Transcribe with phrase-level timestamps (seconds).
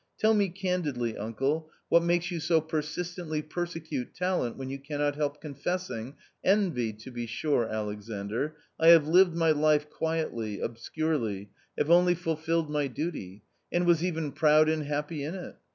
[0.17, 5.39] Tell me candidly, uncle, what makes you so persistently persecute talent when you cannot help
[5.39, 6.15] confessing
[6.57, 8.55] ""Envy, to be sure, Alexandr.
[8.79, 14.31] I have lived my life quietly, obscurely, have only fulfilled my duty, and was even
[14.31, 15.57] proud and happy in it.